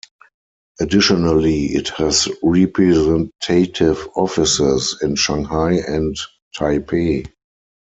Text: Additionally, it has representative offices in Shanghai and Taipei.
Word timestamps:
Additionally, 0.79 1.65
it 1.75 1.89
has 1.89 2.27
representative 2.41 4.07
offices 4.15 4.97
in 5.03 5.13
Shanghai 5.15 5.73
and 5.73 6.17
Taipei. 6.57 7.31